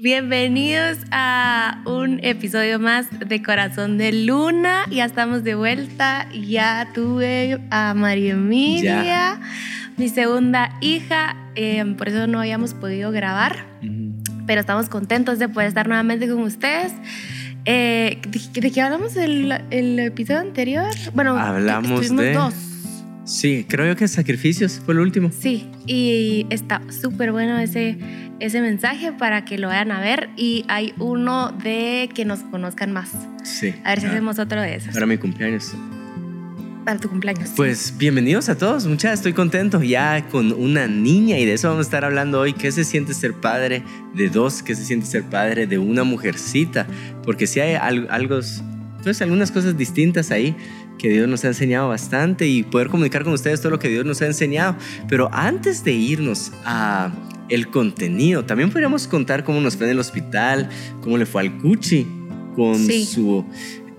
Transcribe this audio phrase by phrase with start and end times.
[0.00, 4.84] Bienvenidos a un episodio más de Corazón de Luna.
[4.92, 6.28] Ya estamos de vuelta.
[6.32, 9.40] Ya tuve a María Emilia,
[9.96, 11.36] mi segunda hija.
[11.56, 13.66] Eh, por eso no habíamos podido grabar,
[14.46, 16.92] pero estamos contentos de poder estar nuevamente con ustedes.
[17.64, 18.20] Eh,
[18.52, 20.94] ¿de, qué hablamos el, el episodio anterior?
[21.12, 22.54] Bueno, hablamos de dos.
[23.24, 25.30] Sí, creo que sacrificios fue el último.
[25.36, 27.98] Sí, y está súper bueno ese
[28.40, 32.92] ese mensaje para que lo vayan a ver y hay uno de que nos conozcan
[32.92, 33.10] más.
[33.42, 33.74] Sí.
[33.84, 34.94] A ver si hacemos otro de esos.
[34.94, 35.74] Para mi cumpleaños.
[36.84, 37.50] Para tu cumpleaños.
[37.56, 41.86] Pues bienvenidos a todos, muchas estoy contento ya con una niña y de eso vamos
[41.86, 42.52] a estar hablando hoy.
[42.52, 43.82] ¿Qué se siente ser padre
[44.14, 44.62] de dos?
[44.62, 46.86] ¿Qué se siente ser padre de una mujercita?
[47.24, 48.40] Porque si hay algo,
[49.02, 50.56] pues algunas cosas distintas ahí
[50.98, 54.04] que Dios nos ha enseñado bastante y poder comunicar con ustedes todo lo que Dios
[54.04, 54.76] nos ha enseñado.
[55.08, 57.12] Pero antes de irnos a
[57.48, 58.44] el contenido.
[58.44, 60.68] También podríamos contar cómo nos fue en el hospital,
[61.00, 62.06] cómo le fue al Cuchi
[62.54, 63.44] con su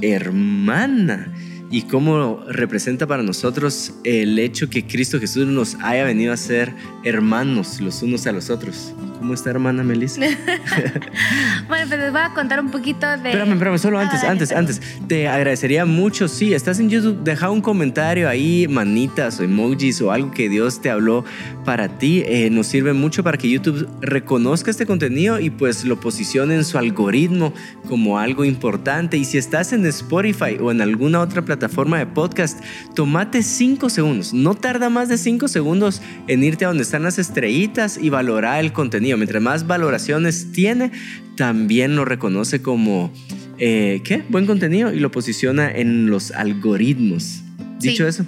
[0.01, 1.33] hermana
[1.71, 6.73] y cómo representa para nosotros el hecho que Cristo Jesús nos haya venido a ser
[7.03, 8.93] hermanos los unos a los otros.
[9.19, 10.21] ¿Cómo está hermana Melissa?
[11.67, 13.29] bueno, pues les voy a contar un poquito de...
[13.29, 14.81] Espérame, espérame, solo antes, antes, antes.
[15.09, 20.13] Te agradecería mucho, sí, estás en YouTube, deja un comentario ahí, manitas o emojis o
[20.13, 21.25] algo que Dios te habló
[21.65, 22.23] para ti.
[22.27, 26.63] Eh, nos sirve mucho para que YouTube reconozca este contenido y pues lo posicione en
[26.63, 27.53] su algoritmo
[27.89, 29.17] como algo importante.
[29.17, 32.63] Y si estás en Spotify o en alguna otra plataforma de podcast,
[32.95, 34.33] tomate cinco segundos.
[34.33, 38.61] No tarda más de cinco segundos en irte a donde están las estrellitas y valorar
[38.61, 40.91] el contenido Mientras más valoraciones tiene,
[41.35, 43.11] también lo reconoce como,
[43.57, 44.23] eh, ¿qué?
[44.29, 47.41] Buen contenido y lo posiciona en los algoritmos.
[47.79, 48.25] Dicho eso.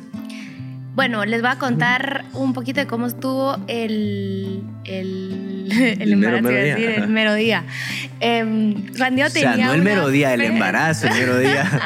[0.93, 5.67] Bueno, les voy a contar un poquito de cómo estuvo el, el,
[5.99, 7.63] el, embarazo, mero, decir, el mero día.
[8.19, 9.27] Eh, tenía.
[9.27, 11.81] O sea, no el mero día, el embarazo, el mero día.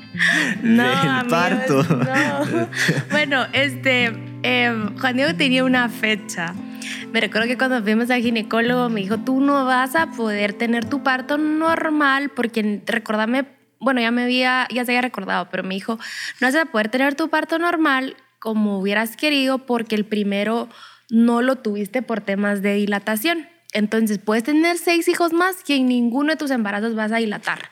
[0.62, 1.82] no, del parto.
[1.82, 2.68] no.
[3.10, 4.12] Bueno, este,
[4.42, 6.54] eh, Juan Diego tenía una fecha
[7.12, 10.84] me recuerdo que cuando fuimos al ginecólogo me dijo, tú no vas a poder tener
[10.84, 13.46] tu parto normal porque recordame,
[13.78, 15.98] bueno, ya me había, ya se había recordado, pero me dijo,
[16.40, 20.68] no vas a poder tener tu parto normal como hubieras querido porque el primero
[21.10, 23.48] no lo tuviste por temas de dilatación.
[23.72, 27.70] Entonces puedes tener seis hijos más que en ninguno de tus embarazos vas a dilatar.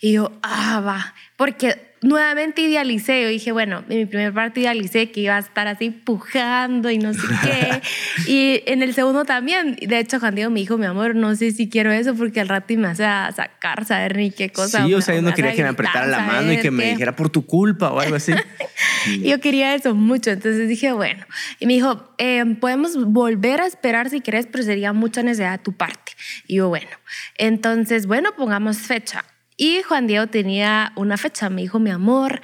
[0.00, 3.22] Y yo, ah, va, porque nuevamente idealicé.
[3.22, 6.98] Yo dije, bueno, en mi primer parte idealicé que iba a estar así pujando y
[6.98, 7.82] no sé qué.
[8.30, 9.76] y en el segundo también.
[9.80, 12.48] De hecho, Juan Diego me dijo, mi amor, no sé si quiero eso porque al
[12.48, 14.84] rato me hace a sacar, saber ni qué cosa.
[14.84, 17.16] Sí, o sea, yo no quería que me apretara la mano y que me dijera
[17.16, 18.32] por tu culpa o algo así.
[19.22, 20.30] yo quería eso mucho.
[20.30, 21.24] Entonces dije, bueno.
[21.58, 25.64] Y me dijo, em, podemos volver a esperar si quieres, pero sería mucha necesidad de
[25.64, 26.12] tu parte.
[26.46, 26.90] Y yo, bueno.
[27.38, 29.24] Entonces, bueno, pongamos fecha.
[29.56, 32.42] Y Juan Diego tenía una fecha, me dijo, mi amor,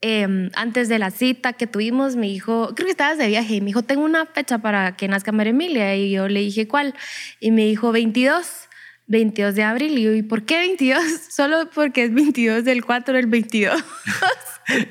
[0.00, 3.60] em, antes de la cita que tuvimos, me dijo, creo que estabas de viaje, y
[3.60, 5.94] me dijo, tengo una fecha para que nazca María Emilia.
[5.94, 6.94] Y yo le dije, ¿cuál?
[7.38, 8.68] Y me dijo, 22,
[9.06, 9.98] 22 de abril.
[9.98, 11.02] Y yo, ¿y por qué 22?
[11.30, 13.80] Solo porque es 22 del 4 del 22.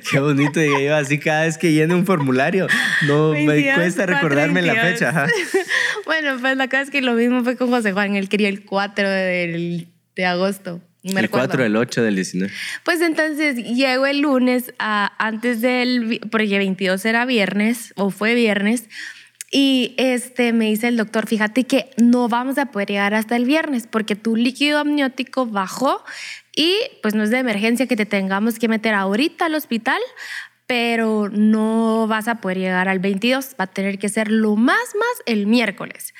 [0.09, 2.67] Qué bonito, y yo así cada vez que llene un formulario,
[3.07, 5.27] no me cuesta recordarme la fecha.
[6.05, 8.65] bueno, pues la cosa es que lo mismo fue con José Juan, él quería el
[8.65, 12.53] 4 de agosto el 4, el 8 del 19.
[12.83, 18.87] Pues entonces llego el lunes a, antes del, porque 22 era viernes o fue viernes,
[19.53, 23.43] y este me dice el doctor, fíjate que no vamos a poder llegar hasta el
[23.43, 26.05] viernes porque tu líquido amniótico bajó
[26.55, 29.99] y pues no es de emergencia que te tengamos que meter ahorita al hospital,
[30.67, 34.95] pero no vas a poder llegar al 22, va a tener que ser lo más
[34.95, 36.13] más el miércoles.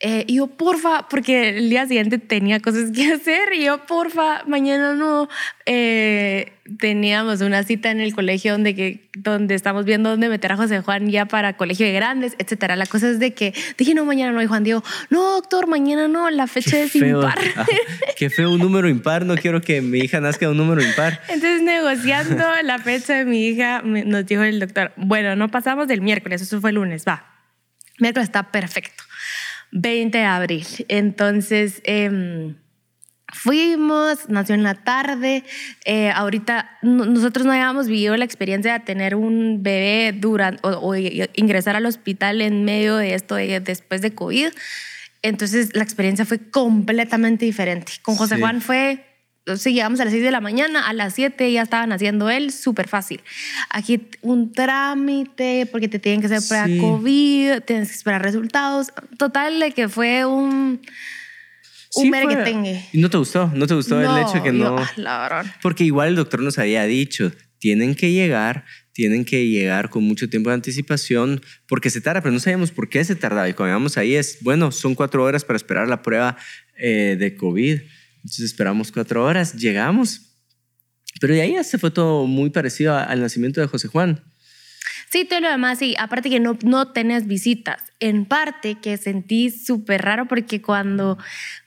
[0.00, 3.54] Eh, y yo, porfa, porque el día siguiente tenía cosas que hacer.
[3.54, 5.28] Y yo, porfa, mañana no.
[5.64, 10.56] Eh, teníamos una cita en el colegio donde, que, donde estamos viendo dónde meter a
[10.56, 12.76] José Juan ya para colegio de grandes, etcétera.
[12.76, 14.42] La cosa es de que dije, no, mañana no.
[14.42, 16.28] Y Juan dijo, no, doctor, mañana no.
[16.28, 17.38] La fecha es impar.
[18.18, 19.24] qué feo un número impar.
[19.24, 21.22] No quiero que mi hija nazca un número impar.
[21.28, 26.02] Entonces, negociando la fecha de mi hija, nos dijo el doctor, bueno, no pasamos del
[26.02, 27.32] miércoles, eso fue el lunes, va.
[27.98, 29.05] Miércoles está perfecto.
[29.72, 30.66] 20 de abril.
[30.88, 32.56] Entonces, em,
[33.32, 35.44] fuimos, nació en la tarde.
[35.84, 41.76] Eh, ahorita nosotros no habíamos vivido la experiencia de tener un bebé durante, o, ingresar
[41.76, 44.48] al hospital en medio de esto después de COVID.
[45.22, 47.92] Entonces, la experiencia fue completamente diferente.
[48.02, 49.04] Con José Juan fue
[49.56, 52.50] sí, llegamos a las 6 de la mañana, a las 7 ya estaban haciendo él,
[52.52, 53.20] súper fácil.
[53.70, 58.88] Aquí un trámite, porque te tienen que hacer para COVID, tienes que esperar resultados.
[59.18, 60.80] Total, de que fue un...
[61.94, 62.84] un merequetengue.
[62.92, 63.50] ¿Y no te gustó?
[63.54, 64.78] ¿No te gustó el hecho que no?
[64.78, 65.46] Yo, la verdad.
[65.62, 70.28] Porque igual el doctor nos había dicho, tienen que llegar, tienen que llegar con mucho
[70.28, 73.48] tiempo de anticipación porque se tarda, pero no sabíamos por qué se tardaba.
[73.48, 76.36] Y cuando llegamos ahí es, bueno, son cuatro horas para esperar la prueba
[76.76, 77.80] eh, de COVID.
[78.26, 80.32] Entonces esperamos cuatro horas, llegamos.
[81.20, 84.20] Pero de ahí ya se fue todo muy parecido al nacimiento de José Juan.
[85.12, 85.94] Sí, todo lo demás, sí.
[85.96, 87.80] Aparte que no, no tenés visitas.
[88.00, 91.18] En parte que sentí súper raro porque cuando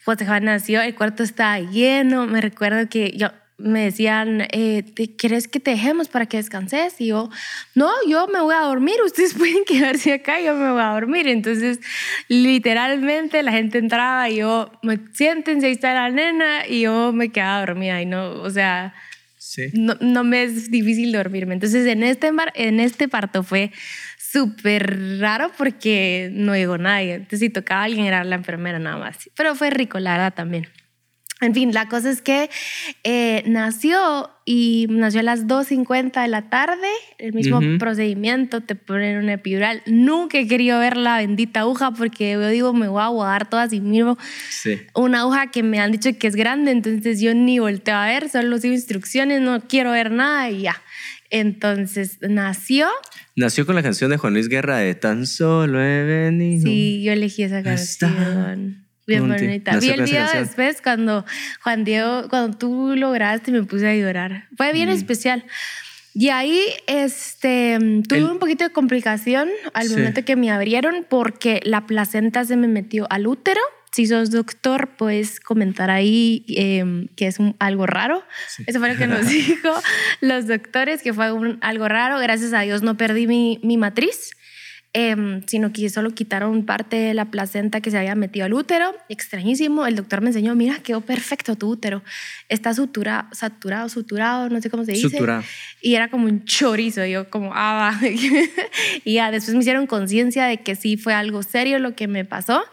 [0.04, 2.28] José Juan nació, el cuarto estaba lleno.
[2.28, 3.30] Me recuerdo que yo,
[3.60, 4.84] me decían, eh,
[5.18, 7.00] ¿quieres que te dejemos para que descanses?
[7.00, 7.30] Y yo,
[7.76, 11.28] no, yo me voy a dormir, ustedes pueden quedarse acá, yo me voy a dormir.
[11.28, 11.80] Entonces,
[12.28, 14.72] literalmente la gente entraba y yo,
[15.14, 18.94] siéntense, ahí está la nena, y yo me quedaba dormida y no, o sea,
[19.74, 21.54] no, no, me es difícil dormirme.
[21.54, 23.72] Entonces, en este, en este parto fue
[24.18, 27.16] súper raro porque no llegó nadie.
[27.16, 29.30] Entonces, si tocaba a alguien era la enfermera nada más.
[29.36, 30.68] Pero fue rico, la verdad, también.
[31.42, 32.50] En fin, la cosa es que
[33.04, 36.88] eh, nació y nació a las 2.50 de la tarde,
[37.18, 39.82] el mismo procedimiento, te ponen una epidural.
[39.86, 43.64] Nunca he querido ver la bendita aguja porque yo digo, me voy a aguadar toda
[43.64, 44.18] así mismo.
[44.50, 44.82] Sí.
[44.96, 48.28] Una aguja que me han dicho que es grande, entonces yo ni volteo a ver,
[48.30, 50.82] solo sigo instrucciones, no quiero ver nada y ya.
[51.30, 52.88] Entonces nació.
[53.36, 56.68] Nació con la canción de Juan Luis Guerra de Tan solo he venido.
[56.68, 58.89] Sí, yo elegí esa canción.
[59.10, 59.78] Bien bonita.
[59.78, 61.26] Vi el video después cuando
[61.64, 64.48] Juan Diego, cuando tú lograste, me puse a llorar.
[64.56, 65.44] Fue bien especial.
[66.14, 67.78] Y ahí este,
[68.08, 72.68] tuve un poquito de complicación al momento que me abrieron porque la placenta se me
[72.68, 73.62] metió al útero.
[73.92, 78.24] Si sos doctor, puedes comentar ahí em, que es algo raro.
[78.68, 79.70] Eso fue lo que nos dijo
[80.22, 81.26] los doctores, que fue
[81.62, 82.20] algo raro.
[82.20, 84.32] Gracias a Dios no perdí mi, mi matriz.
[84.92, 88.96] Em, sino que solo quitaron parte de la placenta que se había metido al útero.
[89.08, 89.86] Extrañísimo.
[89.86, 92.04] El doctor me enseñó, mira, quedó perfecto tu útero.
[92.48, 95.10] Está sutura, saturado, suturado, no sé cómo se dice.
[95.10, 95.44] Suturado.
[95.84, 97.06] Y era como un chorizo.
[97.06, 98.10] yo como, ah, va.
[99.06, 102.26] y ya después me hicieron conciencia de que sí fue algo serio lo que me
[102.26, 102.64] pasó.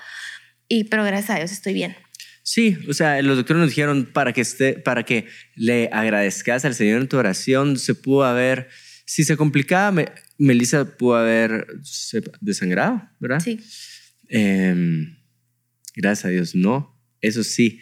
[0.68, 1.96] Y, pero gracias a Dios estoy bien.
[2.42, 6.74] Sí, o sea, los doctores nos dijeron para que, esté, para que le agradezcas al
[6.74, 8.68] Señor en tu oración, se pudo haber,
[9.04, 10.06] si se complicaba, me,
[10.38, 11.66] Melissa pudo haber
[12.40, 13.40] desangrado, ¿verdad?
[13.40, 13.60] Sí.
[14.28, 15.16] Em,
[15.94, 16.98] gracias a Dios, no.
[17.20, 17.80] Eso sí,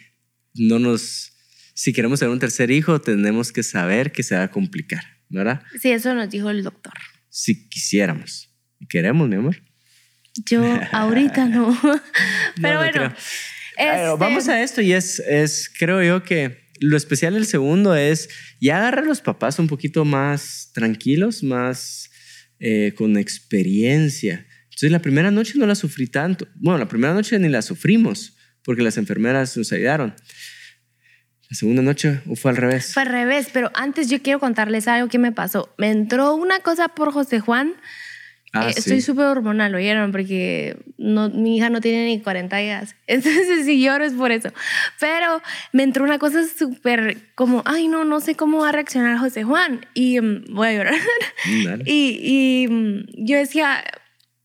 [0.53, 1.33] no nos.
[1.73, 5.61] Si queremos tener un tercer hijo, tenemos que saber que se va a complicar, ¿verdad?
[5.79, 6.93] Sí, eso nos dijo el doctor.
[7.29, 8.49] Si quisiéramos.
[8.79, 9.61] ¿Y queremos, mi amor?
[10.45, 11.77] Yo ahorita no.
[12.61, 13.13] Pero bueno.
[14.17, 18.29] Vamos este a esto y es, es, creo yo que lo especial del segundo es
[18.59, 22.09] ya agarrar a los papás un poquito más tranquilos, más
[22.59, 24.45] eh, con experiencia.
[24.65, 26.47] Entonces la primera noche no la sufrí tanto.
[26.55, 30.15] Bueno, la primera noche ni la sufrimos porque las enfermeras nos ayudaron.
[31.49, 32.93] La segunda noche fue al revés.
[32.93, 35.73] Fue al revés, pero antes yo quiero contarles algo que me pasó.
[35.77, 37.75] Me entró una cosa por José Juan
[38.55, 40.11] Ah, eh, estoy súper hormonal, ¿oyeron?
[40.11, 42.95] Porque no, mi hija no tiene ni 40 días.
[43.07, 44.49] Entonces, si lloro es por eso.
[44.99, 45.41] Pero
[45.73, 49.43] me entró una cosa súper como, ay, no, no sé cómo va a reaccionar José
[49.43, 49.85] Juan.
[49.93, 50.95] Y mm, voy a llorar.
[51.45, 53.83] Mm, y, y mm, yo decía,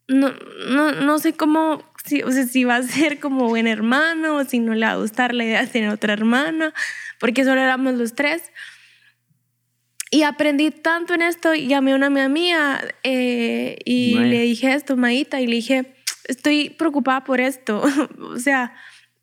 [0.09, 0.35] no,
[0.69, 4.45] no, no sé cómo, si, o sea, si va a ser como buen hermano o
[4.45, 6.75] si no le va a gustar la idea de tener otra hermana,
[7.21, 8.43] porque solo éramos los tres.
[10.11, 14.97] Y aprendí tanto en esto, llamé a una amiga mía eh, y le dije esto,
[14.97, 15.95] Maíta, y le dije,
[16.27, 17.81] estoy preocupada por esto.
[18.21, 18.75] o sea,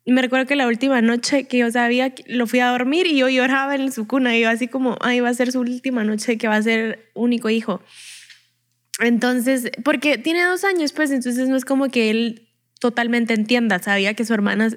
[0.06, 3.28] me recuerdo que la última noche que yo sabía, lo fui a dormir y yo
[3.28, 6.38] lloraba en su cuna, y yo así como, ay, va a ser su última noche
[6.38, 7.82] que va a ser único hijo.
[9.00, 12.48] Entonces, porque tiene dos años, pues, entonces no es como que él
[12.80, 14.70] totalmente entienda, sabía que su hermana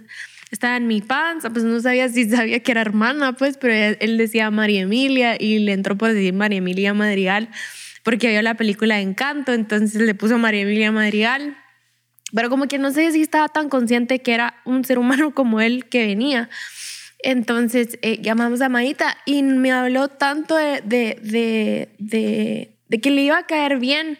[0.51, 4.17] estaba en mi panza, pues no sabía si sabía que era hermana, pues, pero él
[4.17, 7.49] decía María Emilia y le entró por decir María Emilia Madrigal
[8.03, 11.57] porque vio la película de Encanto, entonces le puso María Emilia Madrigal.
[12.33, 15.61] Pero como que no sé si estaba tan consciente que era un ser humano como
[15.61, 16.49] él que venía.
[17.23, 21.19] Entonces eh, llamamos a Maíta y me habló tanto de, de,
[21.99, 24.17] de, de, que le iba a caer bien.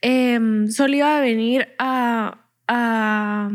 [0.00, 3.50] Em, solo iba a venir a, a,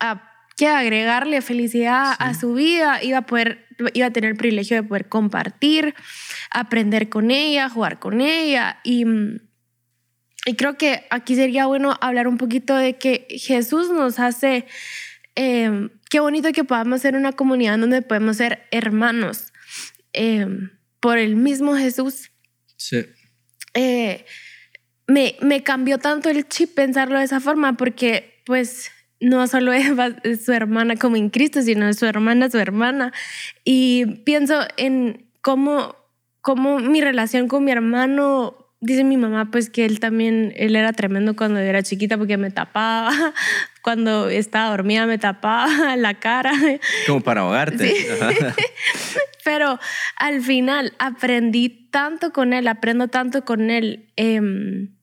[0.00, 0.27] a
[0.58, 4.82] que agregarle felicidad a su vida, iba a poder, iba a tener el privilegio de
[4.82, 5.94] poder compartir,
[6.50, 9.04] aprender con ella, jugar con ella y,
[10.46, 14.66] y creo que aquí sería bueno hablar un poquito de que Jesús nos hace,
[15.36, 19.52] em, qué bonito que podamos ser una comunidad donde podemos ser hermanos
[20.12, 22.32] em, por el mismo Jesús.
[22.76, 23.06] Sí.
[23.74, 24.26] Eh,
[25.06, 30.10] me, me cambió tanto el chip pensarlo de esa forma porque pues no solo Eva
[30.24, 33.12] es su hermana como en Cristo, sino su hermana, su hermana.
[33.64, 35.96] Y pienso en cómo,
[36.40, 40.92] cómo mi relación con mi hermano dice mi mamá pues que él también, él era
[40.92, 43.12] tremendo cuando era chiquita porque me tapaba,
[43.82, 46.52] cuando estaba dormida me tapaba la cara.
[47.06, 47.92] Como para ahogarte.
[49.44, 49.78] Pero
[50.16, 54.12] al final aprendí tanto con él, aprendo tanto con él.
[54.16, 54.94] Em,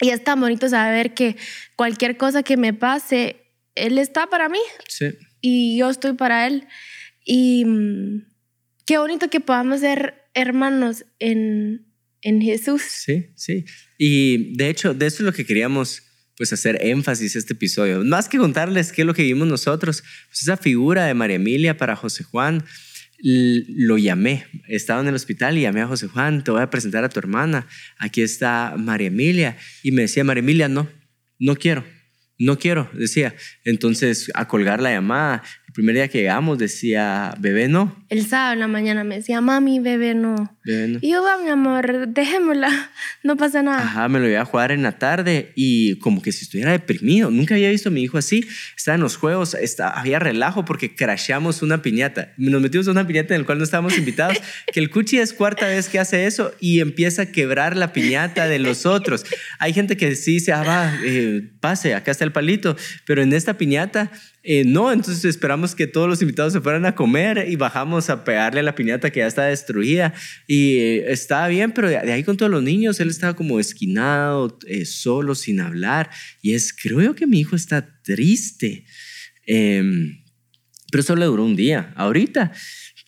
[0.00, 1.36] y es tan bonito saber que
[1.76, 3.43] cualquier cosa que me pase,
[3.74, 4.58] él está para mí.
[4.88, 5.06] Sí.
[5.40, 6.66] Y yo estoy para él.
[7.24, 8.26] Y mm,
[8.86, 11.86] qué bonito que podamos ser hermanos en,
[12.22, 12.82] en Jesús.
[12.82, 13.64] Sí, sí.
[13.98, 16.02] Y de hecho, de eso es lo que queríamos
[16.36, 18.02] pues hacer énfasis este episodio.
[18.04, 21.76] Más que contarles qué es lo que vimos nosotros, pues esa figura de María Emilia
[21.76, 22.64] para José Juan,
[23.26, 27.04] lo llamé, estaba en el hospital y llamé a José Juan, te voy a presentar
[27.04, 27.66] a tu hermana,
[27.98, 29.56] aquí está María Emilia.
[29.82, 30.90] Y me decía, María Emilia, no,
[31.38, 31.84] no quiero,
[32.38, 33.34] no quiero, decía.
[33.64, 35.42] Entonces, a colgar la llamada,
[35.74, 37.94] primer día que llegamos decía, bebé no.
[38.08, 40.56] El sábado en la mañana me decía, mami, bebé no.
[40.64, 40.98] Bebé no.
[41.02, 42.90] Y yo, va, mi amor, dejémosla,
[43.24, 43.82] no pasa nada.
[43.82, 47.32] Ajá, me lo iba a jugar en la tarde y como que si estuviera deprimido.
[47.32, 48.46] Nunca había visto a mi hijo así.
[48.76, 52.32] Estaba en los juegos, está, había relajo porque crashamos una piñata.
[52.36, 54.38] Nos metimos en una piñata en la cual no estábamos invitados,
[54.72, 58.46] que el cuchi es cuarta vez que hace eso y empieza a quebrar la piñata
[58.46, 59.26] de los otros.
[59.58, 63.32] Hay gente que sí dice, ah, va, eh, pase, acá está el palito, pero en
[63.32, 64.12] esta piñata
[64.46, 68.24] eh, no, entonces esperamos que todos los invitados se fueran a comer y bajamos a
[68.24, 70.12] pegarle a la piñata que ya está destruida.
[70.46, 74.58] Y eh, estaba bien, pero de, ahí con todos los niños, él estaba como esquinado,
[74.66, 76.10] eh, solo, sin hablar.
[76.42, 78.84] Y es, creo que mi hijo está triste.
[79.46, 80.22] Em,
[80.92, 81.94] pero solo duró un día.
[81.96, 82.52] Ahorita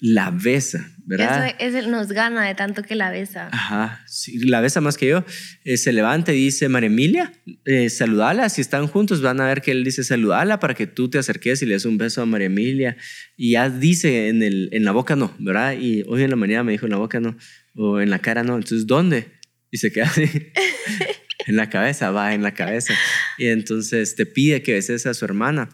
[0.01, 1.55] la besa, ¿verdad?
[1.61, 3.49] Eso, nos gana de tanto que la besa.
[3.53, 5.25] Ajá, sí, la besa más que yo.
[5.65, 7.33] Eh, se levanta y dice, María Emilia,
[7.65, 8.49] eh, saludala.
[8.49, 11.63] Si están juntos van a ver que él dice, saludala para que tú te acerques
[11.63, 12.97] y le des un beso a María Emilia.
[13.37, 15.77] Y ya dice en, el, en la boca no, ¿verdad?
[15.79, 17.37] Y hoy en la mañana me dijo en la boca no,
[17.77, 18.57] o en la cara no.
[18.57, 19.29] Entonces, ¿dónde?
[19.71, 20.25] Y se queda así.
[21.47, 22.95] en la cabeza, va en la cabeza.
[23.39, 25.69] Y entonces te pide que beses a su hermana.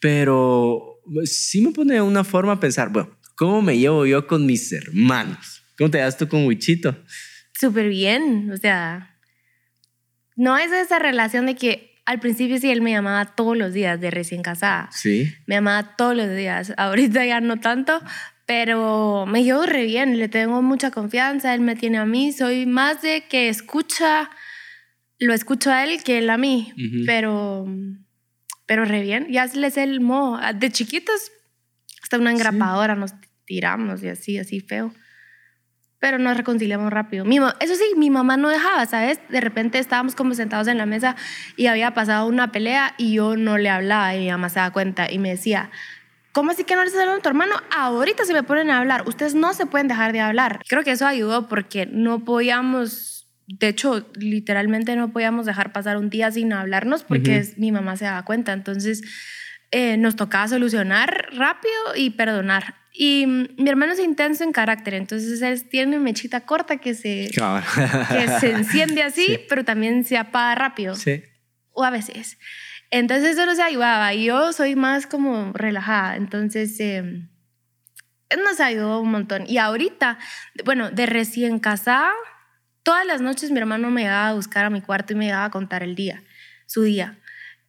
[0.00, 4.72] Pero sí me pone una forma a pensar, bueno, ¿Cómo me llevo yo con mis
[4.72, 5.62] hermanos?
[5.78, 6.96] ¿Cómo te das tú con Wichito?
[7.58, 9.18] Súper bien, o sea,
[10.36, 14.00] no es esa relación de que al principio sí él me llamaba todos los días
[14.00, 14.88] de recién casada.
[14.90, 15.32] Sí.
[15.46, 16.72] Me llamaba todos los días.
[16.76, 18.00] Ahorita ya no tanto,
[18.46, 22.66] pero me llevo re bien, le tengo mucha confianza, él me tiene a mí, soy
[22.66, 24.30] más de que escucha,
[25.18, 26.72] lo escucho a él que él a mí,
[27.06, 27.66] pero,
[28.66, 31.30] pero re bien, ya les el modo, de chiquitos
[32.02, 34.92] hasta una engrapadora nos tiramos y así, así feo.
[35.98, 37.24] Pero nos reconciliamos rápido.
[37.24, 39.20] Mi, eso sí, mi mamá no dejaba, ¿sabes?
[39.28, 41.14] De repente estábamos como sentados en la mesa
[41.56, 44.72] y había pasado una pelea y yo no le hablaba y mi mamá se da
[44.72, 45.70] cuenta y me decía,
[46.32, 47.54] ¿cómo así que no le estás hablando a tu hermano?
[47.70, 49.04] Ahorita se me ponen a hablar.
[49.06, 50.60] Ustedes no se pueden dejar de hablar.
[50.68, 56.10] Creo que eso ayudó porque no podíamos, de hecho, literalmente no podíamos dejar pasar un
[56.10, 58.52] día sin hablarnos porque mi mamá se daba cuenta.
[58.52, 59.02] Entonces
[59.72, 62.74] eh, nos tocaba solucionar rápido y perdonar.
[62.92, 66.94] Y mm, mi hermano es intenso en carácter, entonces él tiene una mechita corta que
[66.94, 70.94] se, que se enciende así, pero también se apaga rápido.
[70.94, 71.22] Sí.
[71.70, 72.38] O a veces.
[72.90, 74.12] Entonces eso nos ayudaba.
[74.12, 77.26] Yo soy más como relajada, entonces eh,
[78.36, 79.44] nos ayudó un montón.
[79.48, 80.18] Y ahorita,
[80.66, 82.12] bueno, de recién casada,
[82.82, 85.42] todas las noches mi hermano me iba a buscar a mi cuarto y me iba
[85.42, 86.22] a contar el día,
[86.66, 87.18] su día.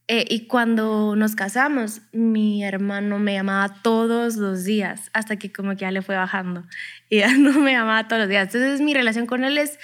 [0.10, 5.72] Eh, y cuando nos casamos, mi hermano me llamaba todos los días, hasta que como
[5.72, 6.66] que ya le fue bajando.
[7.10, 8.54] Y ya no me llamaba todos los días.
[8.54, 9.78] Entonces mi relación con él es,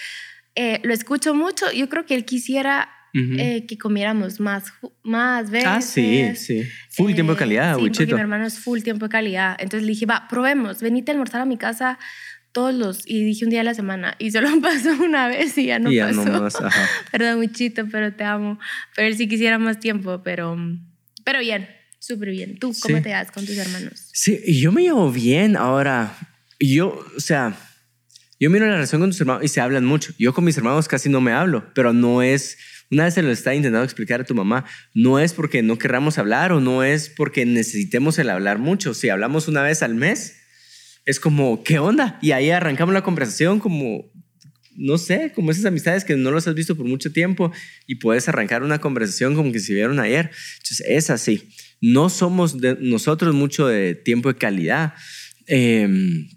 [0.56, 1.72] eh, lo escucho mucho.
[1.72, 4.74] Yo creo que él quisiera eh, que comiéramos más,
[5.04, 5.68] más veces.
[5.68, 6.68] Ah, sí, sí.
[6.90, 9.56] Full tiempo de calidad, sí, porque mi hermano es full tiempo de calidad.
[9.60, 11.98] Entonces le dije, va, probemos, venite a almorzar a mi casa
[12.52, 15.68] todos los, y dije un día a la semana, y solo pasó una vez y
[15.68, 16.26] ya no ya pasó.
[16.26, 16.58] No más,
[17.12, 18.60] Perdón, muchito, pero te amo.
[18.96, 20.58] Pero sí quisiera más tiempo, pero,
[21.24, 22.58] pero bien, súper bien.
[22.58, 24.10] ¿Tú cómo te das con tus hermanos?
[24.14, 26.18] Sí, yo me llevo bien ahora.
[26.60, 27.56] Yo, o sea,
[28.40, 30.14] yo miro la relación con tus hermanos y se hablan mucho.
[30.18, 32.58] Yo con mis hermanos casi no me hablo, pero no es...
[32.92, 34.66] Una vez se lo está intentando explicar a tu mamá,
[34.96, 38.96] no es porque no querramos hablar o no es porque necesitemos el hablar mucho.
[38.96, 40.39] Si hablamos una vez al mes,
[41.10, 42.20] es como, ¿qué onda?
[42.22, 44.12] Y ahí arrancamos la conversación como,
[44.76, 47.52] no sé, como esas amistades que no los has visto por mucho tiempo
[47.88, 50.32] y puedes arrancar una conversación como que se vieron ayer.
[50.58, 51.50] Entonces, es así.
[51.82, 54.94] No somos nosotros mucho de tiempo de calidad,
[55.48, 56.30] em,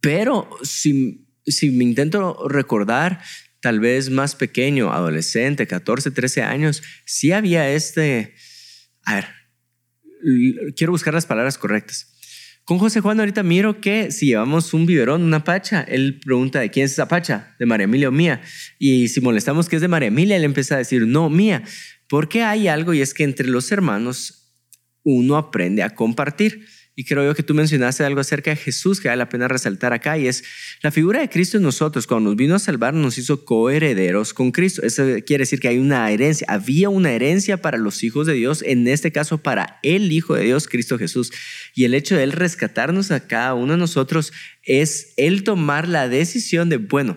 [0.00, 3.20] pero si, si me intento recordar,
[3.60, 8.34] tal vez más pequeño, adolescente, 14, 13 años, sí había este
[9.04, 9.26] a ver,
[10.76, 12.12] quiero buscar las palabras correctas.
[12.64, 16.70] Con José Juan ahorita miro que si llevamos un biberón, una pacha, él pregunta de
[16.70, 18.40] quién es esa pacha, de María Emilia o mía.
[18.78, 21.64] Y si molestamos que es de María Emilia, él empieza a decir, no, mía.
[22.08, 24.54] Porque hay algo y es que entre los hermanos
[25.02, 26.66] uno aprende a compartir.
[26.94, 29.94] Y creo yo que tú mencionaste algo acerca de Jesús que vale la pena resaltar
[29.94, 30.44] acá y es
[30.82, 32.06] la figura de Cristo en nosotros.
[32.06, 34.82] Cuando nos vino a salvar, nos hizo coherederos con Cristo.
[34.82, 36.46] Eso quiere decir que hay una herencia.
[36.50, 40.44] Había una herencia para los hijos de Dios, en este caso para el Hijo de
[40.44, 41.32] Dios, Cristo Jesús.
[41.74, 46.08] Y el hecho de Él rescatarnos a cada uno de nosotros es Él tomar la
[46.08, 47.16] decisión de, bueno,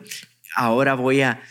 [0.56, 1.42] ahora voy a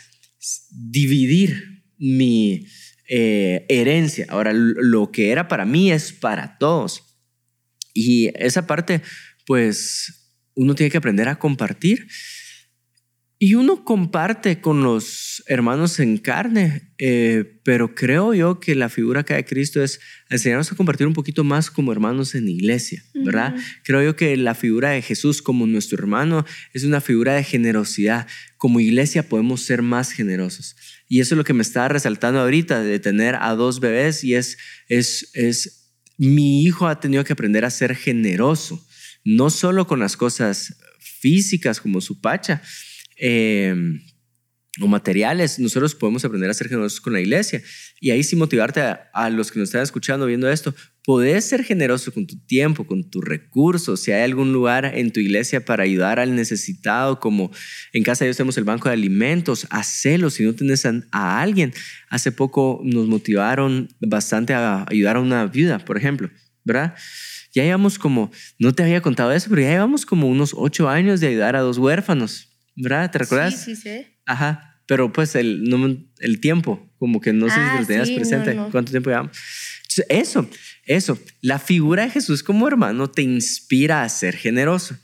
[0.71, 2.65] dividir mi
[3.07, 4.25] eh, herencia.
[4.29, 7.04] Ahora, lo que era para mí es para todos.
[7.95, 9.01] Y esa parte,
[9.47, 12.07] pues uno tiene que aprender a compartir.
[13.37, 19.21] Y uno comparte con los hermanos en carne, eh, pero creo yo que la figura
[19.21, 19.99] acá de Cristo es
[20.29, 23.53] enseñarnos a compartir un poquito más como hermanos en iglesia, ¿verdad?
[23.83, 28.25] Creo yo que la figura de Jesús como nuestro hermano es una figura de generosidad.
[28.57, 30.77] Como iglesia podemos ser más generosos.
[31.09, 34.35] Y eso es lo que me está resaltando ahorita, de tener a dos bebés y
[34.35, 35.84] es, es, es
[36.17, 38.85] mi hijo ha tenido que aprender a ser generoso,
[39.23, 42.61] no solo con las cosas físicas como su pacha
[43.17, 44.01] em,
[44.81, 47.61] o materiales, nosotros podemos aprender a ser generosos con la iglesia.
[48.01, 52.11] Y ahí sí motivarte a, los que nos están escuchando, viendo esto, podés ser generoso
[52.13, 54.01] con tu tiempo, con tus recursos.
[54.01, 57.51] Si hay algún lugar en tu iglesia para ayudar al necesitado, como
[57.93, 60.29] en casa de Dios tenemos el banco de alimentos, hacelo.
[60.29, 61.73] Si no tienes a, alguien,
[62.09, 66.29] hace poco nos motivaron bastante a ayudar a una viuda, por ejemplo,
[66.65, 66.95] ¿verdad?
[67.53, 71.21] Ya llevamos como, no te había contado eso, pero ya llevamos como unos ocho años
[71.21, 72.44] de ayudar a dos huérfanos,
[72.75, 73.11] ¿verdad?
[73.11, 73.61] ¿Te recuerdas?
[73.63, 74.07] Sí, sí, sí.
[74.25, 78.11] Ajá pero pues el, no, el tiempo, como que no sé si lo ah, tenías
[78.11, 79.37] presente, cuánto tiempo llevamos.
[80.09, 80.47] Eso,
[80.83, 84.97] eso, la figura de Jesús como hermano te inspira a ser generoso.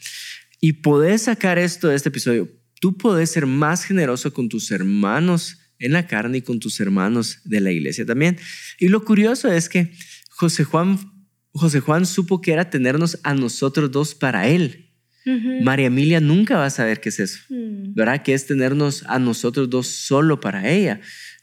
[0.59, 2.49] Y podés sacar esto de este episodio.
[2.79, 7.39] Tú puedes ser más generoso con tus hermanos en la carne y con tus hermanos
[7.45, 8.37] de la iglesia también.
[8.79, 9.91] Y lo curioso es que
[10.29, 10.99] José Juan,
[11.53, 14.90] José Juan supo que era tenernos a nosotros dos para él.
[15.25, 17.93] María Emilia nunca va a saber qué es eso, mm.
[17.93, 18.23] ¿verdad?
[18.23, 20.99] Que es tenernos a nosotros dos solo para ella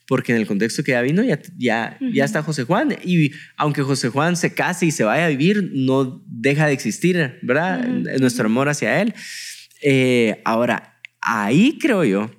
[0.09, 2.97] porque en el contexto que ya vino ya, ya, ya está José Juan.
[3.05, 7.38] Y aunque José Juan se case y se vaya a vivir, no deja de existir,
[7.43, 7.87] ¿verdad?
[8.19, 9.14] Nuestro amor hacia él.
[9.83, 12.31] Eh, ahora, ahí creo yo,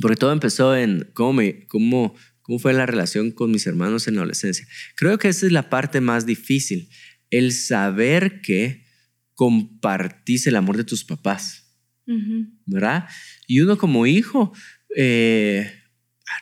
[0.00, 4.14] porque todo empezó en cómo, me, cómo, cómo fue la relación con mis hermanos en
[4.14, 4.64] la adolescencia.
[4.94, 6.88] Creo que esa es la parte más difícil,
[7.30, 8.83] el saber que
[9.34, 11.74] compartís el amor de tus papás,
[12.66, 13.08] ¿verdad?
[13.46, 14.52] Y uno como hijo...
[14.96, 15.80] Eh,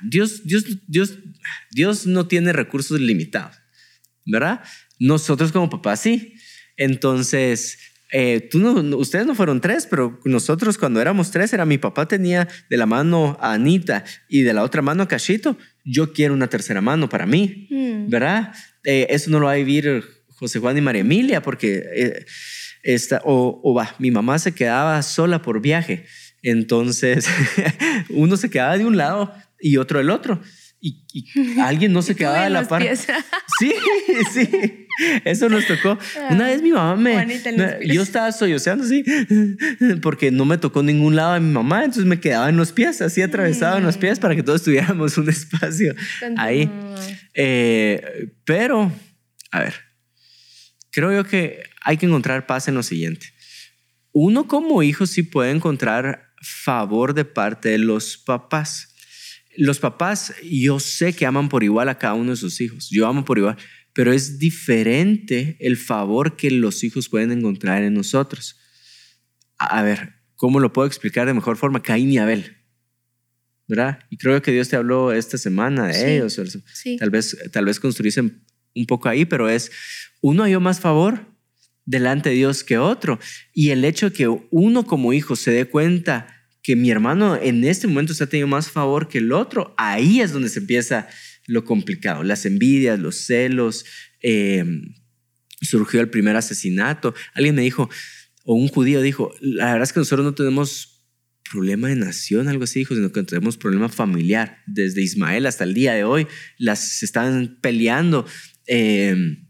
[0.00, 1.18] Dios, Dios, Dios,
[1.70, 3.56] Dios no tiene recursos limitados,
[4.24, 4.62] ¿verdad?
[4.98, 6.34] Nosotros como papás sí.
[6.76, 7.78] Entonces,
[8.12, 12.06] eh, tú no, ustedes no fueron tres, pero nosotros cuando éramos tres, era mi papá
[12.06, 15.58] tenía de la mano a Anita y de la otra mano a Cachito.
[15.84, 18.08] Yo quiero una tercera mano para mí, mm.
[18.08, 18.54] ¿verdad?
[18.84, 22.26] Eh, eso no lo va a vivir José Juan y María Emilia porque eh,
[22.82, 26.04] esta, o, o va, mi mamá se quedaba sola por viaje.
[26.42, 27.26] Entonces,
[28.10, 30.40] uno se quedaba de un lado y otro el otro.
[30.80, 31.06] Y,
[31.60, 32.82] alguien no se quedaba de la par.
[33.58, 33.72] Sí,
[34.32, 34.88] sí.
[35.24, 35.96] Eso nos tocó.
[36.30, 37.38] Una vez mi mamá me.
[37.86, 39.04] yo estaba solloceando así,
[40.00, 43.00] porque no me tocó ningún lado de mi mamá, entonces me quedaba en los pies,
[43.00, 45.94] así atravesado en los pies para que todos tuviéramos un espacio
[46.36, 46.68] ahí.
[47.34, 48.90] Eh, pero,
[49.52, 49.74] a ver,
[50.92, 53.34] creo yo que hay que encontrar paz en lo siguiente.
[54.12, 58.92] Uno como hijo sí puede encontrar favor de parte de los papás
[59.56, 63.06] los papás, yo sé que aman por igual a cada uno de sus hijos, yo
[63.06, 63.56] amo por igual,
[63.92, 68.58] pero es diferente el favor que los hijos pueden encontrar en nosotros.
[69.58, 71.82] A ver, ¿cómo lo puedo explicar de mejor forma?
[71.82, 72.56] Caín y Abel.
[73.68, 74.00] ¿Verdad?
[74.10, 76.40] Y creo que Dios te habló esta semana de ellos.
[76.98, 79.70] Tal vez, tal vez construirse un poco ahí, pero es
[80.22, 81.26] uno halló más favor
[81.84, 83.18] delante de Dios que otro.
[83.52, 86.26] Y el hecho que uno como hijo se dé cuenta
[86.62, 90.20] que mi hermano en este momento se ha tenido más favor que el otro, ahí
[90.20, 91.08] es donde se empieza
[91.46, 93.84] lo complicado, las envidias, los celos,
[94.20, 94.94] em,
[95.60, 97.14] surgió el primer asesinato.
[97.34, 97.90] Alguien me dijo,
[98.44, 100.92] o un judío dijo, la verdad es que nosotros no tenemos
[101.50, 104.58] problema de nación, algo así dijo, sino que tenemos problema familiar.
[104.66, 108.24] Desde Ismael hasta el día de hoy, las están peleando
[108.66, 109.48] em,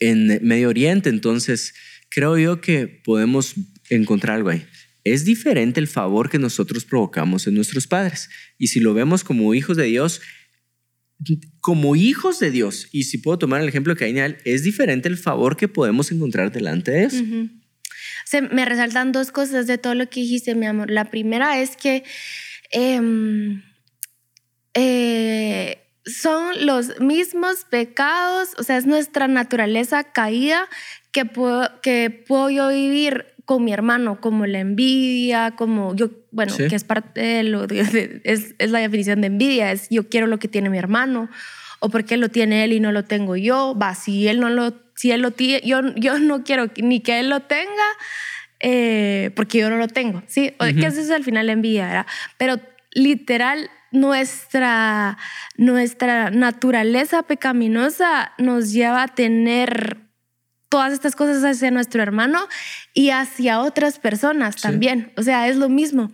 [0.00, 1.74] en Medio Oriente, entonces
[2.08, 3.54] creo yo que podemos
[3.90, 4.66] encontrar algo ahí
[5.04, 8.30] es diferente el favor que nosotros provocamos en nuestros padres.
[8.58, 10.22] Y si lo vemos como hijos de Dios,
[11.60, 15.18] como hijos de Dios, y si puedo tomar el ejemplo de Caín, es diferente el
[15.18, 17.22] favor que podemos encontrar delante de Dios.
[18.24, 20.90] Se me resaltan dos cosas de todo lo que dijiste, mi amor.
[20.90, 22.02] La primera es que
[22.70, 23.62] em,
[24.72, 30.68] eh, son los mismos pecados, o sea, es nuestra naturaleza caída
[31.12, 36.54] que puedo, que puedo yo vivir con mi hermano, como la envidia, como yo, bueno,
[36.56, 40.38] que es parte de lo, es, es la definición de envidia, es yo quiero lo
[40.38, 41.28] que tiene mi hermano,
[41.80, 44.74] o porque lo tiene él y no lo tengo yo, va, si él no lo,
[44.94, 47.84] si él lo tiene, yo, yo no quiero ni que él lo tenga,
[48.60, 50.54] eh, porque yo no lo tengo, ¿sí?
[50.58, 52.06] Que eso es al final la envidia, ¿verdad?
[52.38, 52.58] Pero
[52.94, 55.18] literal, nuestra,
[55.56, 59.98] nuestra naturaleza pecaminosa nos lleva a tener
[60.68, 62.40] todas estas cosas hacia nuestro hermano
[62.92, 65.12] y hacia otras personas también.
[65.16, 66.10] O sea, es lo mismo.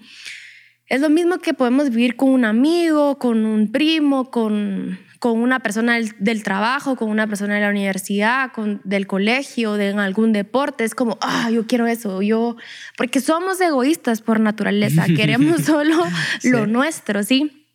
[0.87, 5.61] Es lo mismo que podemos vivir con un amigo, con un primo, con, con una
[5.61, 10.83] persona del, trabajo, con una persona de la universidad, con, del colegio, de algún deporte.
[10.83, 12.57] Es como, ah, yo quiero eso, yo,
[12.97, 16.03] porque somos egoístas por naturaleza, queremos solo
[16.43, 17.67] lo nuestro, ¿sí?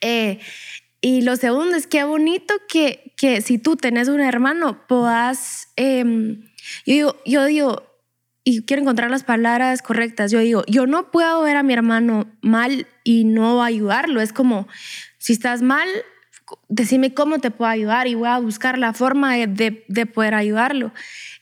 [0.00, 0.38] Eh,
[1.00, 6.42] y lo segundo es que bonito que, que si tú tenés un hermano, puedas, em,
[6.86, 7.82] yo, digo, yo digo,
[8.44, 12.30] y quiero encontrar las palabras correctas, yo digo, yo no puedo ver a mi hermano
[12.40, 14.20] mal y no ayudarlo.
[14.20, 14.68] Es como,
[15.18, 15.88] si estás mal,
[16.68, 20.92] decime cómo te puedo ayudar y voy a buscar la forma de, de poder ayudarlo.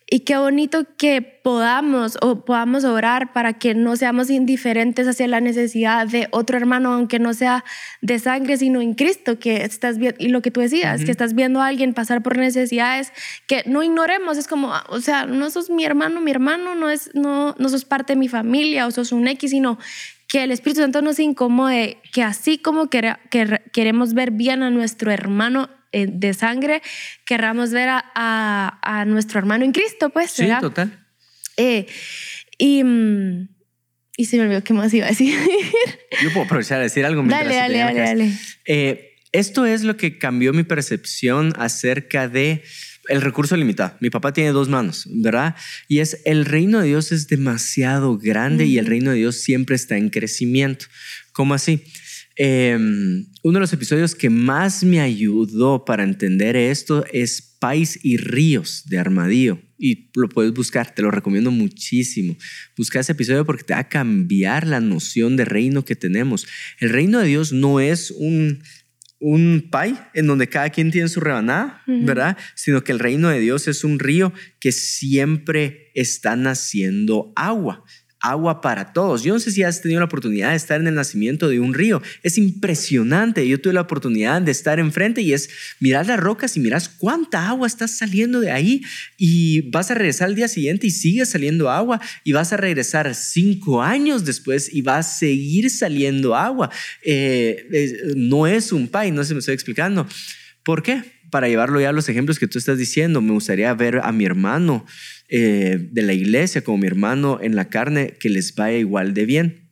[0.08, 5.40] Y qué bonito que podamos o podamos orar para que no seamos indiferentes hacia la
[5.40, 7.64] necesidad de otro hermano, aunque no sea
[8.02, 11.34] de sangre, sino en Cristo, que estás viendo, y lo que tú decías, que estás
[11.34, 13.12] viendo a alguien pasar por necesidades,
[13.48, 17.10] que no ignoremos, es como, o sea, no sos mi hermano, mi hermano no es,
[17.14, 19.76] no, no sos parte de mi familia o sos un X, sino
[20.28, 23.14] que el Espíritu Santo nos incomode, que así como que
[23.72, 26.82] queremos ver bien a nuestro hermano eh, de sangre,
[27.24, 30.32] querramos ver a, nuestro hermano en Cristo, pues.
[30.32, 31.06] Sí, total.
[31.56, 31.86] Eh,
[32.58, 33.48] y, mm,
[34.16, 35.34] y se me olvidó qué más iba a decir.
[36.22, 37.22] Yo puedo aprovechar a decir algo.
[37.22, 38.32] Dale, dale, dale, dale.
[38.64, 42.62] Eh, esto es lo que cambió mi percepción acerca de
[43.08, 43.96] el recurso limitado.
[44.00, 45.54] Mi papá tiene dos manos, ¿verdad?
[45.88, 49.76] Y es el reino de Dios es demasiado grande y el reino de Dios siempre
[49.76, 50.86] está en crecimiento.
[51.32, 51.82] ¿Cómo así?
[52.38, 58.18] Em, uno de los episodios que más me ayudó para entender esto es Pais y
[58.18, 59.58] Ríos de Armadillo.
[59.78, 62.36] Y lo puedes buscar, te lo recomiendo muchísimo.
[62.76, 66.46] Busca ese episodio porque te va a cambiar la noción de reino que tenemos.
[66.78, 68.62] El reino de Dios no es un,
[69.18, 72.36] un pay en donde cada quien tiene su rebanada, ¿verdad?
[72.54, 77.84] Sino que el reino de Dios es un río que siempre está naciendo agua
[78.30, 79.22] agua para todos.
[79.22, 81.74] Yo no sé si has tenido la oportunidad de estar en el nacimiento de un
[81.74, 82.02] río.
[82.22, 83.46] Es impresionante.
[83.46, 85.48] Yo tuve la oportunidad de estar enfrente y es
[85.80, 88.82] mirar las rocas y miras cuánta agua está saliendo de ahí
[89.16, 93.14] y vas a regresar al día siguiente y sigue saliendo agua y vas a regresar
[93.14, 96.70] cinco años después y va a seguir saliendo agua.
[97.02, 100.06] Eh, no es un pay, no se me estoy explicando.
[100.62, 101.15] ¿Por qué?
[101.30, 104.24] Para llevarlo ya a los ejemplos que tú estás diciendo, me gustaría ver a mi
[104.24, 104.86] hermano
[105.28, 109.26] eh, de la iglesia como mi hermano en la carne que les vaya igual de
[109.26, 109.70] bien.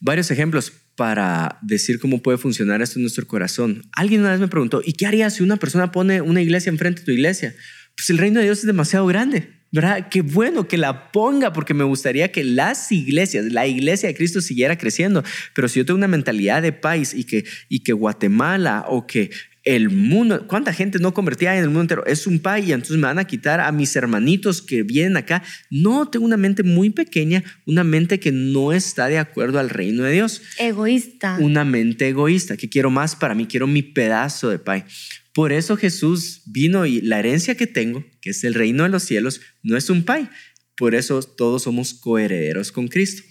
[0.00, 3.82] Varios ejemplos para decir cómo puede funcionar esto en nuestro corazón.
[3.92, 7.00] Alguien una vez me preguntó, ¿y qué haría si una persona pone una iglesia enfrente
[7.00, 7.54] de tu iglesia?
[7.96, 10.08] Pues el reino de Dios es demasiado grande, ¿verdad?
[10.10, 14.40] Qué bueno que la ponga porque me gustaría que las iglesias, la iglesia de Cristo
[14.40, 15.24] siguiera creciendo.
[15.54, 19.30] Pero si yo tengo una mentalidad de país y que, y que Guatemala o que
[19.64, 22.06] el mundo, ¿cuánta gente no convertía en el mundo entero?
[22.06, 25.42] Es un pay y entonces me van a quitar a mis hermanitos que vienen acá.
[25.70, 30.02] No, tengo una mente muy pequeña, una mente que no está de acuerdo al reino
[30.02, 30.42] de Dios.
[30.58, 31.36] Egoísta.
[31.40, 34.84] Una mente egoísta, que quiero más para mí, quiero mi pedazo de pay.
[35.32, 39.04] Por eso Jesús vino y la herencia que tengo, que es el reino de los
[39.04, 40.28] cielos, no es un pay.
[40.76, 43.22] Por eso todos somos coherederos con Cristo.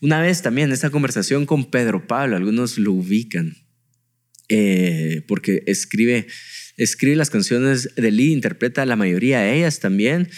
[0.00, 3.63] Una vez también esta conversación con Pedro Pablo, algunos lo ubican
[4.48, 6.26] eh, porque escribe,
[6.76, 10.28] escribe las canciones de Lee, interpreta la mayoría de ellas también.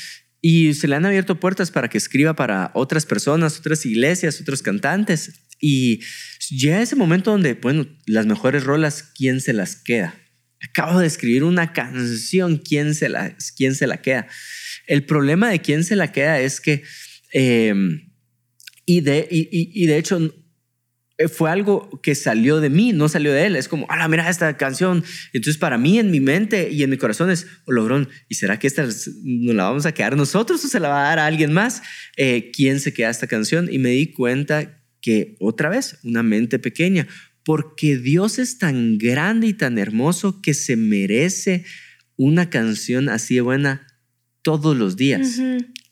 [0.40, 4.62] Y se le han abierto puertas para que escriba para otras personas, otras iglesias, otros
[4.62, 5.32] cantantes.
[5.60, 6.00] Y
[6.50, 10.14] llega ese momento donde, bueno, las mejores rolas, ¿quién se las queda?
[10.60, 14.28] Acabo de escribir una canción, ¿quién se la, quién se la queda?
[14.86, 16.82] El problema de quién se la queda es que,
[17.32, 17.74] eh,
[18.84, 20.32] y, de, y, de hecho,
[21.32, 23.56] fue algo que salió de mí, no salió de él.
[23.56, 25.02] Es como, ah, mira esta canción.
[25.32, 28.66] Entonces, para mí, en mi mente y en mi corazón es, oh, ¿y será que
[28.66, 31.52] esta nos la vamos a quedar nosotros o se la va a dar a alguien
[31.52, 31.82] más?
[32.16, 33.68] Eh, ¿Quién se queda esta canción?
[33.72, 37.06] Y me di cuenta que otra vez, una mente pequeña.
[37.44, 41.64] porque Dios es tan grande y tan hermoso que se merece
[42.16, 43.86] una canción así de buena
[44.42, 45.38] todos los días.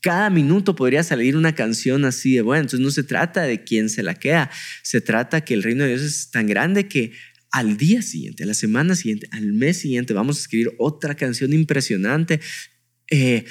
[0.04, 2.60] Cada minuto podría salir una canción así de buena.
[2.60, 4.50] Entonces no se trata de quién se la queda,
[4.82, 7.12] se trata que el reino de Dios es tan grande que
[7.50, 11.54] al día siguiente, a la semana siguiente, al mes siguiente, vamos a escribir otra canción
[11.54, 12.38] impresionante.
[13.10, 13.46] Eh,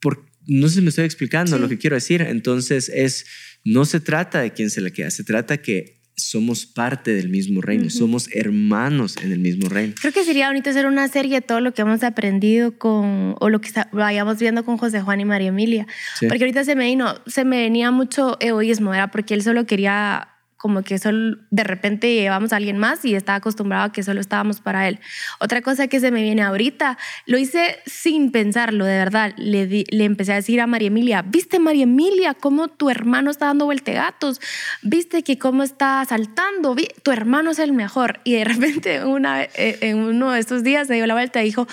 [0.00, 2.22] por, no sé si me estoy explicando lo que quiero decir.
[2.22, 3.26] Entonces es,
[3.64, 7.60] no se trata de quién se la queda, se trata que somos parte del mismo
[7.60, 9.94] reino, somos hermanos en el mismo reino.
[10.00, 13.50] Creo que sería bonito hacer una serie de todo lo que hemos aprendido con, o
[13.50, 15.86] lo que vayamos viendo con José Juan y María Emilia.
[16.20, 19.10] Porque ahorita se me, vino, se me venía mucho egoísmo, ¿verdad?
[19.12, 23.36] Porque él solo quería como que solo de repente llevamos a alguien más y estaba
[23.36, 24.98] acostumbrado a que solo estábamos para él.
[25.40, 29.32] Otra cosa que se me viene ahorita, lo hice sin pensarlo, de verdad.
[29.36, 33.46] Le, le empecé a decir a María Emilia, ¿viste María Emilia cómo tu hermano está
[33.46, 34.40] dando gatos?
[34.82, 36.74] ¿Viste que cómo está saltando?
[37.02, 38.20] Tu hermano es el mejor.
[38.24, 41.46] Y de repente una, eh, en uno de estos días se dio la vuelta y
[41.46, 41.66] dijo,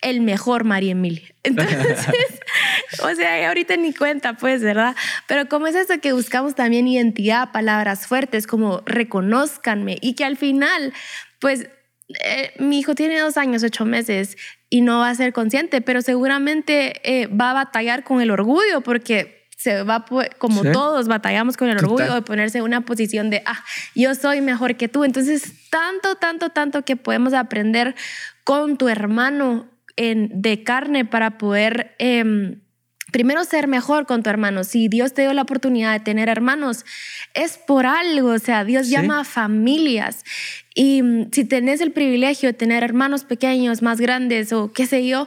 [0.00, 1.28] el mejor María Emilia.
[1.42, 2.06] Entonces,
[3.02, 4.94] o sea, ahorita ni cuenta, pues, ¿verdad?
[5.26, 10.36] Pero como es eso que buscamos también identidad, palabras fuertes, como reconozcanme y que al
[10.36, 10.92] final,
[11.40, 11.68] pues,
[12.24, 14.36] eh, mi hijo tiene dos años, ocho meses
[14.70, 18.80] y no va a ser consciente, pero seguramente eh, va a batallar con el orgullo
[18.80, 20.04] porque se va,
[20.38, 24.40] como todos batallamos con el orgullo de ponerse en una posición de, ah, yo soy
[24.40, 25.02] mejor que tú.
[25.02, 27.96] Entonces, tanto, tanto, tanto que podemos aprender
[28.44, 31.94] con tu hermano de carne para poder...
[31.98, 32.60] Em,
[33.10, 34.64] primero ser mejor con tu hermano.
[34.64, 36.84] Si Dios te dio la oportunidad de tener hermanos,
[37.34, 38.30] es por algo.
[38.30, 40.24] O sea, Dios llama a familias.
[40.74, 45.06] Y mm, si tenés el privilegio de tener hermanos pequeños, más grandes o qué sé
[45.06, 45.26] yo,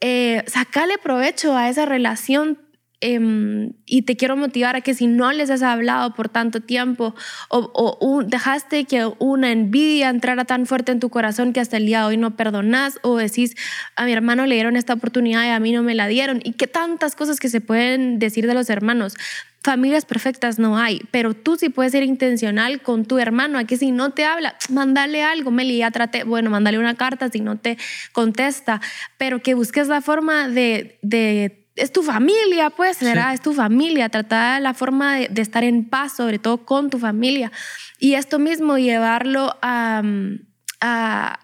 [0.00, 2.58] eh, sacale provecho a esa relación
[3.04, 7.16] Em, y te quiero motivar a que si no les has hablado por tanto tiempo
[7.48, 12.02] o, dejaste que una envidia entrara tan fuerte en tu corazón que hasta el día
[12.02, 13.56] de hoy no perdonas o decís,
[13.96, 16.40] a mi hermano le dieron esta oportunidad y a mí no me la dieron.
[16.44, 19.16] Y qué tantas cosas que se pueden decir de los hermanos.
[19.64, 23.76] Familias perfectas no hay, pero tú sí puedes ser intencional con tu hermano, a que
[23.76, 27.58] si no te habla, mándale algo, Meli, ya traté, bueno, mándale una carta si no
[27.58, 27.78] te
[28.12, 28.80] contesta,
[29.18, 33.32] pero que busques la forma de, de es tu familia, pues, ¿verdad?
[33.32, 37.50] Es tu familia, tratar la forma de, estar en paz, sobre todo con tu familia.
[37.98, 40.02] Y esto mismo, llevarlo a,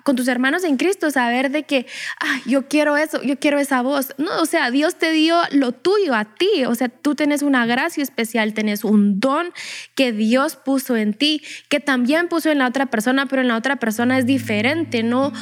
[0.02, 1.86] con tus hermanos en Cristo, saber de que,
[2.20, 4.12] ah, yo quiero eso, yo quiero esa voz.
[4.18, 7.64] No, o sea, Dios te dio lo tuyo a ti, o sea, tú tienes una
[7.64, 9.52] gracia especial, tienes un don
[9.94, 13.56] que Dios puso en ti, que también puso en la otra persona, pero en la
[13.56, 15.32] otra persona es diferente, ¿no?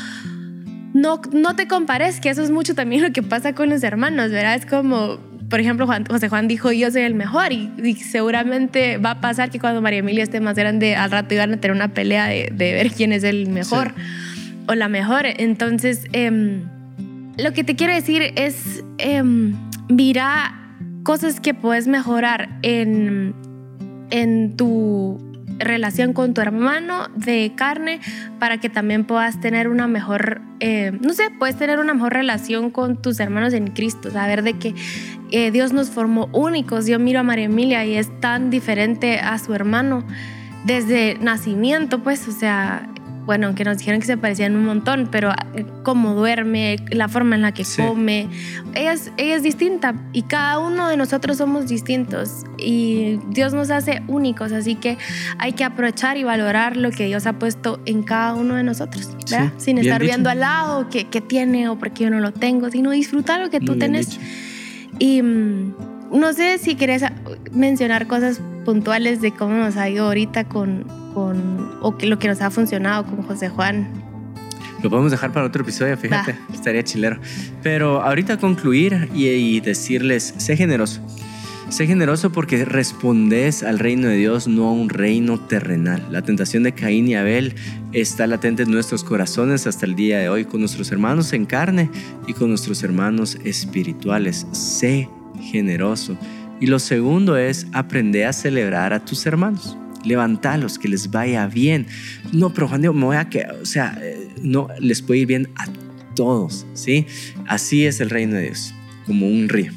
[0.96, 4.30] No, no te compares, que eso es mucho también lo que pasa con los hermanos,
[4.30, 4.54] ¿verdad?
[4.54, 5.18] Es como,
[5.50, 9.50] por ejemplo, Juan, José Juan dijo, yo soy el mejor y, seguramente va a pasar
[9.50, 12.50] que cuando María Emilia esté más grande, al rato iban a tener una pelea de,
[12.50, 13.92] ver quién es el mejor
[14.68, 15.26] o la mejor.
[15.26, 16.62] Entonces, em,
[17.36, 19.54] lo que te quiero decir es, em,
[19.90, 23.34] mira cosas que puedes mejorar en,
[24.08, 25.25] en tu
[25.58, 28.00] relación con tu hermano de carne
[28.38, 32.70] para que también puedas tener una mejor, eh, no sé, puedes tener una mejor relación
[32.70, 34.74] con tus hermanos en Cristo, saber de que
[35.30, 36.86] eh, Dios nos formó únicos.
[36.86, 40.04] Yo miro a María Emilia y es tan diferente a su hermano
[40.64, 42.88] desde nacimiento, pues, o sea,
[43.26, 47.34] bueno, aunque nos dijeron que se parecían un montón, pero eh, cómo duerme, la forma
[47.34, 48.28] en la que come,
[48.74, 53.70] ella es, ella es distinta y cada uno de nosotros somos distintos y Dios nos
[53.70, 54.96] hace únicos, así que
[55.38, 59.10] hay que aprovechar y valorar lo que Dios ha puesto en cada uno de nosotros,
[59.28, 59.52] ¿verdad?
[59.56, 62.92] Sin estar viendo al lado qué, tiene o por qué yo no lo tengo, sino
[62.92, 64.20] disfrutar lo que tú tienes.
[65.00, 65.74] Y mm,
[66.12, 67.02] no sé si quieres
[67.50, 72.40] mencionar cosas puntuales de cómo nos ha ido ahorita con o que lo que nos
[72.40, 73.88] ha funcionado con José Juan.
[74.82, 77.18] Lo podemos dejar para otro episodio, fíjate, estaría chilero.
[77.62, 81.00] Pero ahorita concluir y, decirles, sé generoso.
[81.70, 86.06] Sé generoso porque respondes al reino de Dios, no a un reino terrenal.
[86.10, 87.54] La tentación de Caín y Abel
[87.92, 91.90] está latente en nuestros corazones hasta el día de hoy, con nuestros hermanos en carne
[92.28, 94.46] y con nuestros hermanos espirituales.
[94.52, 95.08] Sé
[95.40, 96.16] generoso.
[96.60, 99.76] Y lo segundo es aprender a celebrar a tus hermanos
[100.06, 101.86] levantalos, que les vaya bien.
[102.32, 105.26] No, pero Juan Diego, me voy a que, o sea, eh, no, les puede ir
[105.26, 105.66] bien a
[106.14, 107.06] todos, ¿sí?
[107.46, 108.74] Así es el reino de Dios,
[109.06, 109.72] como un río.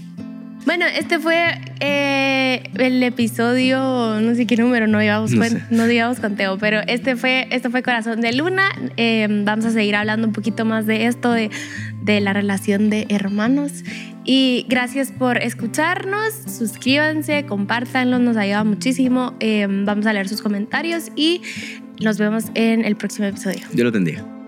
[0.65, 5.31] Bueno, este fue eh, el episodio, no sé qué número, no digamos,
[5.71, 8.65] no, digamos conteo, pero este fue, este fue Corazón de Luna.
[8.97, 11.49] Eh, vamos a seguir hablando un poquito más de esto, de,
[12.03, 13.83] de la relación de hermanos.
[14.31, 19.33] Y gracias por escucharnos, suscríbanse, compártanlo, nos ayuda muchísimo.
[19.39, 21.41] Eh, vamos a leer sus comentarios y
[21.99, 23.61] nos vemos en el próximo episodio.
[23.73, 24.38] Dios lo bendiga.